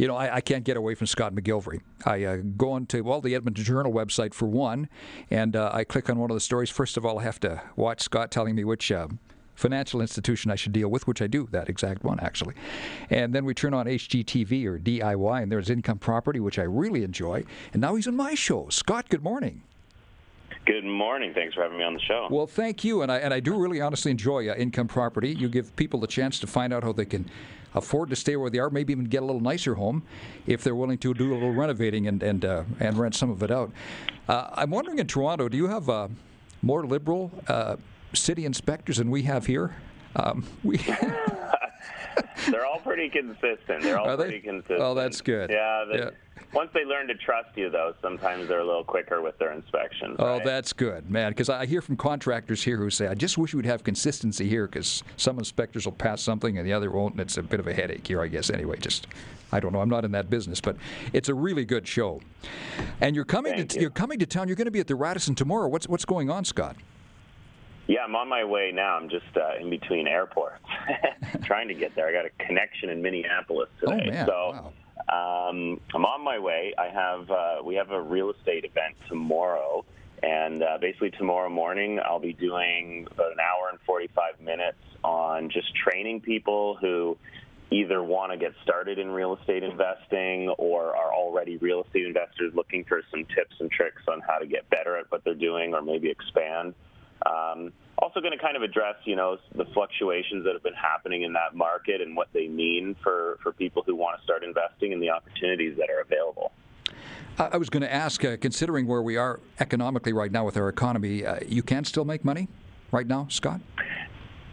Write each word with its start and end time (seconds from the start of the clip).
you 0.00 0.08
know, 0.08 0.16
I, 0.16 0.36
I, 0.36 0.40
can't 0.40 0.64
get 0.64 0.78
away 0.78 0.94
from 0.94 1.06
Scott 1.06 1.34
McGillivray. 1.34 1.80
I 2.06 2.24
uh, 2.24 2.36
go 2.56 2.72
onto 2.72 3.04
well 3.04 3.20
the 3.20 3.34
Edmonton 3.34 3.62
Journal 3.62 3.92
website 3.92 4.32
for 4.32 4.46
one, 4.46 4.88
and 5.30 5.54
uh, 5.54 5.70
I 5.74 5.84
click 5.84 6.08
on 6.08 6.18
one 6.18 6.30
of 6.30 6.34
the 6.34 6.40
stories. 6.40 6.70
First 6.70 6.96
of 6.96 7.04
all, 7.04 7.18
I 7.18 7.24
have 7.24 7.38
to 7.40 7.60
watch 7.76 8.00
Scott 8.00 8.30
telling 8.30 8.54
me 8.54 8.64
which. 8.64 8.90
Uh, 8.90 9.08
financial 9.56 10.00
institution 10.00 10.50
I 10.50 10.54
should 10.54 10.72
deal 10.72 10.88
with, 10.88 11.06
which 11.06 11.20
I 11.20 11.26
do, 11.26 11.46
that 11.50 11.68
exact 11.68 12.02
one 12.02 12.18
actually. 12.20 12.54
And 13.10 13.34
then 13.34 13.44
we 13.44 13.52
turn 13.52 13.74
on 13.74 13.84
HGTV 13.84 14.64
or 14.64 14.78
DIY, 14.78 15.42
and 15.42 15.52
there's 15.52 15.68
income 15.68 15.98
property, 15.98 16.40
which 16.40 16.58
I 16.58 16.62
really 16.62 17.04
enjoy. 17.04 17.44
And 17.74 17.82
now 17.82 17.94
he's 17.94 18.08
on 18.08 18.16
my 18.16 18.34
show. 18.34 18.70
Scott, 18.70 19.10
good 19.10 19.22
morning. 19.22 19.60
Good 20.70 20.84
morning. 20.84 21.34
Thanks 21.34 21.56
for 21.56 21.62
having 21.62 21.78
me 21.78 21.82
on 21.84 21.94
the 21.94 22.00
show. 22.00 22.28
Well, 22.30 22.46
thank 22.46 22.84
you, 22.84 23.02
and 23.02 23.10
I 23.10 23.18
and 23.18 23.34
I 23.34 23.40
do 23.40 23.58
really 23.58 23.80
honestly 23.80 24.12
enjoy 24.12 24.48
uh, 24.48 24.54
income 24.54 24.86
property. 24.86 25.30
You 25.30 25.48
give 25.48 25.74
people 25.74 25.98
the 25.98 26.06
chance 26.06 26.38
to 26.38 26.46
find 26.46 26.72
out 26.72 26.84
how 26.84 26.92
they 26.92 27.06
can 27.06 27.28
afford 27.74 28.08
to 28.10 28.16
stay 28.16 28.36
where 28.36 28.50
they 28.50 28.60
are, 28.60 28.70
maybe 28.70 28.92
even 28.92 29.06
get 29.06 29.24
a 29.24 29.26
little 29.26 29.40
nicer 29.40 29.74
home 29.74 30.04
if 30.46 30.62
they're 30.62 30.76
willing 30.76 30.98
to 30.98 31.12
do 31.12 31.32
a 31.32 31.34
little 31.34 31.52
renovating 31.52 32.06
and 32.06 32.22
and 32.22 32.44
uh, 32.44 32.62
and 32.78 32.96
rent 32.98 33.16
some 33.16 33.30
of 33.30 33.42
it 33.42 33.50
out. 33.50 33.72
Uh, 34.28 34.50
I'm 34.52 34.70
wondering 34.70 35.00
in 35.00 35.08
Toronto, 35.08 35.48
do 35.48 35.56
you 35.56 35.66
have 35.66 35.88
uh, 35.88 36.06
more 36.62 36.86
liberal 36.86 37.32
uh, 37.48 37.74
city 38.14 38.44
inspectors 38.44 38.98
than 38.98 39.10
we 39.10 39.22
have 39.24 39.46
here? 39.46 39.74
Um, 40.14 40.46
we. 40.62 40.78
They're 42.50 42.66
all 42.66 42.80
pretty 42.80 43.08
consistent. 43.08 43.82
They're 43.82 43.98
all 43.98 44.08
Are 44.08 44.16
pretty 44.16 44.38
they? 44.38 44.46
consistent. 44.46 44.80
Oh, 44.80 44.94
that's 44.94 45.20
good. 45.20 45.50
Yeah, 45.50 45.84
yeah. 45.92 46.10
Once 46.52 46.70
they 46.74 46.84
learn 46.84 47.06
to 47.06 47.14
trust 47.14 47.50
you, 47.56 47.70
though, 47.70 47.94
sometimes 48.02 48.48
they're 48.48 48.60
a 48.60 48.66
little 48.66 48.82
quicker 48.82 49.22
with 49.22 49.38
their 49.38 49.52
inspections. 49.52 50.16
Oh, 50.18 50.34
right? 50.34 50.44
that's 50.44 50.72
good, 50.72 51.08
man. 51.10 51.30
Because 51.30 51.48
I 51.48 51.64
hear 51.66 51.80
from 51.80 51.96
contractors 51.96 52.62
here 52.62 52.76
who 52.76 52.90
say, 52.90 53.06
"I 53.06 53.14
just 53.14 53.38
wish 53.38 53.54
we'd 53.54 53.66
have 53.66 53.84
consistency 53.84 54.48
here, 54.48 54.66
because 54.66 55.04
some 55.16 55.38
inspectors 55.38 55.84
will 55.84 55.92
pass 55.92 56.22
something 56.22 56.58
and 56.58 56.66
the 56.66 56.72
other 56.72 56.90
won't, 56.90 57.12
and 57.14 57.20
it's 57.20 57.36
a 57.36 57.42
bit 57.42 57.60
of 57.60 57.66
a 57.68 57.74
headache 57.74 58.06
here, 58.06 58.20
I 58.20 58.26
guess. 58.26 58.50
Anyway, 58.50 58.78
just 58.78 59.06
I 59.52 59.60
don't 59.60 59.72
know. 59.72 59.80
I'm 59.80 59.88
not 59.90 60.04
in 60.04 60.12
that 60.12 60.28
business, 60.28 60.60
but 60.60 60.76
it's 61.12 61.28
a 61.28 61.34
really 61.34 61.64
good 61.64 61.86
show. 61.86 62.20
And 63.00 63.14
you're 63.14 63.24
coming 63.24 63.54
Thank 63.54 63.70
to 63.70 63.76
you. 63.76 63.82
you're 63.82 63.90
coming 63.90 64.18
to 64.18 64.26
town. 64.26 64.48
You're 64.48 64.56
going 64.56 64.64
to 64.66 64.70
be 64.72 64.80
at 64.80 64.88
the 64.88 64.96
Radisson 64.96 65.34
tomorrow. 65.36 65.68
What's 65.68 65.88
what's 65.88 66.04
going 66.04 66.30
on, 66.30 66.44
Scott? 66.44 66.74
Yeah, 67.90 68.04
I'm 68.04 68.14
on 68.14 68.28
my 68.28 68.44
way 68.44 68.70
now. 68.72 68.96
I'm 68.96 69.08
just 69.08 69.36
uh, 69.36 69.60
in 69.60 69.68
between 69.68 70.06
airports, 70.06 70.64
trying 71.42 71.66
to 71.66 71.74
get 71.74 71.96
there. 71.96 72.06
I 72.06 72.12
got 72.12 72.24
a 72.24 72.46
connection 72.46 72.88
in 72.88 73.02
Minneapolis 73.02 73.68
today, 73.80 74.02
Oh 74.06 74.10
man! 74.12 74.26
so 74.26 74.72
wow. 75.10 75.48
um, 75.48 75.80
I'm 75.92 76.04
on 76.04 76.22
my 76.22 76.38
way. 76.38 76.72
I 76.78 76.86
have 76.86 77.28
uh, 77.28 77.56
we 77.64 77.74
have 77.74 77.90
a 77.90 78.00
real 78.00 78.30
estate 78.30 78.64
event 78.64 78.94
tomorrow, 79.08 79.84
and 80.22 80.62
uh, 80.62 80.78
basically 80.80 81.10
tomorrow 81.10 81.48
morning 81.48 81.98
I'll 81.98 82.20
be 82.20 82.32
doing 82.32 83.08
about 83.10 83.32
an 83.32 83.40
hour 83.40 83.70
and 83.70 83.80
45 83.84 84.40
minutes 84.40 84.78
on 85.02 85.50
just 85.50 85.74
training 85.74 86.20
people 86.20 86.76
who 86.80 87.18
either 87.72 88.04
want 88.04 88.30
to 88.30 88.38
get 88.38 88.52
started 88.62 89.00
in 89.00 89.10
real 89.10 89.36
estate 89.36 89.64
investing 89.64 90.48
or 90.58 90.94
are 90.94 91.12
already 91.12 91.56
real 91.56 91.82
estate 91.82 92.06
investors 92.06 92.52
looking 92.54 92.84
for 92.84 93.02
some 93.10 93.24
tips 93.34 93.56
and 93.58 93.68
tricks 93.68 94.02
on 94.06 94.20
how 94.20 94.38
to 94.38 94.46
get 94.46 94.70
better 94.70 94.96
at 94.96 95.10
what 95.10 95.24
they're 95.24 95.34
doing 95.34 95.74
or 95.74 95.82
maybe 95.82 96.08
expand. 96.08 96.72
Um, 97.26 97.72
also 97.98 98.20
going 98.20 98.32
to 98.32 98.38
kind 98.42 98.56
of 98.56 98.62
address, 98.62 98.96
you 99.04 99.14
know, 99.16 99.36
the 99.54 99.66
fluctuations 99.74 100.44
that 100.44 100.54
have 100.54 100.62
been 100.62 100.74
happening 100.74 101.22
in 101.22 101.32
that 101.34 101.54
market 101.54 102.00
and 102.00 102.16
what 102.16 102.28
they 102.32 102.48
mean 102.48 102.96
for, 103.02 103.38
for 103.42 103.52
people 103.52 103.82
who 103.84 103.94
want 103.94 104.18
to 104.18 104.24
start 104.24 104.42
investing 104.42 104.92
and 104.92 105.02
the 105.02 105.10
opportunities 105.10 105.76
that 105.76 105.90
are 105.90 106.00
available. 106.00 106.52
I 107.38 107.56
was 107.56 107.70
going 107.70 107.82
to 107.82 107.92
ask, 107.92 108.24
uh, 108.24 108.36
considering 108.38 108.86
where 108.86 109.02
we 109.02 109.16
are 109.16 109.40
economically 109.60 110.12
right 110.12 110.32
now 110.32 110.44
with 110.44 110.56
our 110.56 110.68
economy, 110.68 111.24
uh, 111.24 111.40
you 111.46 111.62
can 111.62 111.84
still 111.84 112.04
make 112.04 112.24
money 112.24 112.48
right 112.90 113.06
now, 113.06 113.26
Scott? 113.30 113.60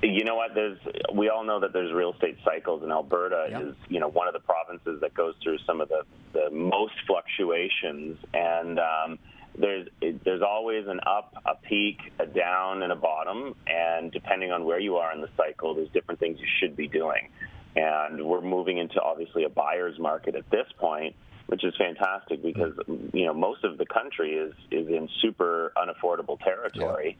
You 0.00 0.24
know 0.24 0.36
what? 0.36 0.54
There's 0.54 0.78
we 1.12 1.28
all 1.28 1.42
know 1.42 1.58
that 1.58 1.72
there's 1.72 1.92
real 1.92 2.12
estate 2.12 2.38
cycles, 2.44 2.84
and 2.84 2.92
Alberta 2.92 3.48
Yeah. 3.50 3.60
is 3.62 3.74
you 3.88 3.98
know 3.98 4.06
one 4.06 4.28
of 4.28 4.32
the 4.32 4.38
provinces 4.38 5.00
that 5.00 5.12
goes 5.14 5.34
through 5.42 5.58
some 5.66 5.80
of 5.80 5.88
the 5.88 6.02
the 6.32 6.50
most 6.52 6.94
fluctuations, 7.04 8.16
and 8.32 8.78
um, 8.78 9.18
there's 9.60 9.88
there's 10.24 10.42
always 10.42 10.86
an 10.86 11.00
up, 11.06 11.34
a 11.46 11.54
peak, 11.54 11.98
a 12.18 12.26
down, 12.26 12.82
and 12.82 12.92
a 12.92 12.96
bottom, 12.96 13.54
and 13.66 14.12
depending 14.12 14.52
on 14.52 14.64
where 14.64 14.80
you 14.80 14.96
are 14.96 15.12
in 15.12 15.20
the 15.20 15.28
cycle, 15.36 15.74
there's 15.74 15.90
different 15.90 16.20
things 16.20 16.38
you 16.40 16.46
should 16.60 16.76
be 16.76 16.88
doing, 16.88 17.28
and 17.76 18.24
we're 18.24 18.40
moving 18.40 18.78
into 18.78 19.00
obviously 19.00 19.44
a 19.44 19.48
buyer's 19.48 19.98
market 19.98 20.34
at 20.34 20.48
this 20.50 20.66
point. 20.78 21.14
Which 21.46 21.64
is 21.64 21.72
fantastic 21.78 22.42
because 22.42 22.74
you 23.14 23.24
know 23.24 23.32
most 23.32 23.64
of 23.64 23.78
the 23.78 23.86
country 23.86 24.32
is 24.32 24.52
is 24.70 24.86
in 24.88 25.08
super 25.22 25.72
unaffordable 25.78 26.38
territory, 26.38 27.16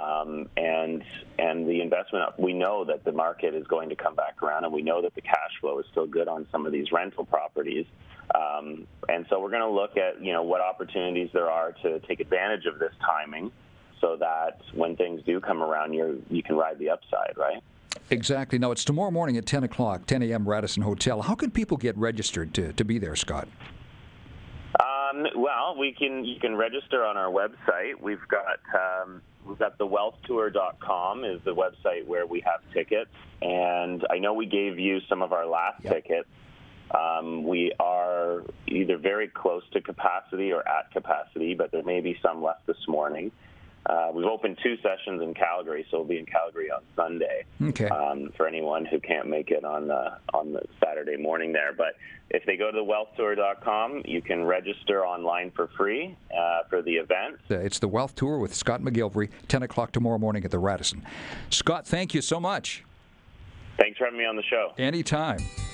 um, 0.00 0.48
and 0.56 1.02
and 1.38 1.68
the 1.68 1.80
investment 1.80 2.38
we 2.38 2.52
know 2.52 2.84
that 2.84 3.04
the 3.04 3.12
market 3.12 3.54
is 3.54 3.66
going 3.66 3.88
to 3.88 3.96
come 3.96 4.14
back 4.14 4.42
around 4.42 4.64
and 4.64 4.72
we 4.72 4.82
know 4.82 5.02
that 5.02 5.14
the 5.14 5.20
cash 5.20 5.52
flow 5.60 5.78
is 5.78 5.86
still 5.90 6.06
good 6.06 6.28
on 6.28 6.46
some 6.50 6.66
of 6.66 6.72
these 6.72 6.92
rental 6.92 7.24
properties 7.24 7.86
um, 8.34 8.86
and 9.08 9.26
so 9.28 9.40
we're 9.40 9.50
going 9.50 9.62
to 9.62 9.70
look 9.70 9.96
at 9.96 10.22
you 10.22 10.32
know 10.32 10.42
what 10.42 10.60
opportunities 10.60 11.30
there 11.32 11.50
are 11.50 11.72
to 11.72 12.00
take 12.00 12.20
advantage 12.20 12.66
of 12.66 12.78
this 12.78 12.92
timing 13.04 13.50
so 14.00 14.16
that 14.18 14.60
when 14.74 14.96
things 14.96 15.22
do 15.24 15.40
come 15.40 15.62
around 15.62 15.92
you 15.92 16.22
you 16.30 16.42
can 16.42 16.56
ride 16.56 16.78
the 16.78 16.90
upside 16.90 17.36
right 17.36 17.62
Exactly. 18.10 18.58
Now, 18.58 18.70
it's 18.70 18.84
tomorrow 18.84 19.10
morning 19.10 19.36
at 19.36 19.46
10 19.46 19.64
o'clock, 19.64 20.06
10 20.06 20.22
a.m., 20.22 20.48
Radisson 20.48 20.82
Hotel. 20.82 21.22
How 21.22 21.34
can 21.34 21.50
people 21.50 21.76
get 21.76 21.96
registered 21.96 22.54
to, 22.54 22.72
to 22.72 22.84
be 22.84 22.98
there, 22.98 23.16
Scott? 23.16 23.48
Um, 25.16 25.26
well, 25.36 25.76
we 25.78 25.92
can 25.92 26.24
you 26.24 26.38
can 26.40 26.56
register 26.56 27.04
on 27.04 27.16
our 27.16 27.30
website. 27.30 28.00
We've 28.00 28.26
got 28.28 28.58
um, 28.74 29.22
we've 29.46 29.58
got 29.58 29.78
the 29.78 29.86
wealthtour.com 29.86 31.24
is 31.24 31.40
the 31.44 31.54
website 31.54 32.06
where 32.06 32.26
we 32.26 32.42
have 32.44 32.60
tickets, 32.72 33.10
and 33.42 34.04
I 34.10 34.18
know 34.18 34.34
we 34.34 34.46
gave 34.46 34.78
you 34.78 35.00
some 35.08 35.22
of 35.22 35.32
our 35.32 35.46
last 35.46 35.84
Yep. 35.84 35.94
tickets. 35.94 36.28
Um, 36.92 37.44
we 37.44 37.72
are 37.80 38.42
either 38.68 38.96
very 38.96 39.26
close 39.28 39.64
to 39.72 39.80
capacity 39.80 40.52
or 40.52 40.66
at 40.68 40.90
capacity, 40.92 41.54
but 41.54 41.72
there 41.72 41.82
may 41.82 42.00
be 42.00 42.16
some 42.22 42.42
left 42.42 42.66
this 42.66 42.76
morning. 42.86 43.32
Uh, 43.88 44.10
we've 44.12 44.26
opened 44.26 44.58
two 44.62 44.76
sessions 44.82 45.22
in 45.22 45.32
Calgary, 45.34 45.86
so 45.90 45.98
we'll 45.98 46.06
be 46.08 46.18
in 46.18 46.26
Calgary 46.26 46.70
on 46.70 46.82
Sunday 46.96 47.44
Okay. 47.62 47.88
um, 47.88 48.30
for 48.36 48.48
anyone 48.48 48.84
who 48.84 48.98
can't 48.98 49.28
make 49.28 49.50
it 49.50 49.64
on 49.64 49.86
the 49.86 50.18
on 50.34 50.52
the 50.52 50.62
Saturday 50.82 51.16
morning 51.16 51.52
there. 51.52 51.72
But 51.72 51.94
if 52.30 52.44
they 52.46 52.56
go 52.56 52.72
to 52.72 52.78
thewealthtour.com, 52.78 54.02
you 54.04 54.20
can 54.22 54.44
register 54.44 55.06
online 55.06 55.52
for 55.52 55.68
free 55.76 56.16
uh, 56.36 56.62
for 56.68 56.82
the 56.82 56.94
event. 56.94 57.36
Uh, 57.50 57.56
It's 57.60 57.78
the 57.78 57.86
Wealth 57.88 58.16
Tour 58.16 58.38
with 58.38 58.54
Scott 58.54 58.80
McGillivray, 58.82 59.30
10 59.46 59.62
o'clock 59.62 59.92
tomorrow 59.92 60.18
morning 60.18 60.44
at 60.44 60.50
the 60.50 60.58
Radisson. 60.58 61.04
Scott, 61.50 61.86
thank 61.86 62.12
you 62.14 62.20
so 62.20 62.40
much. 62.40 62.82
Thanks 63.78 63.98
for 63.98 64.04
having 64.06 64.18
me 64.18 64.24
on 64.24 64.34
the 64.36 64.42
show. 64.42 64.72
Anytime. 64.78 65.38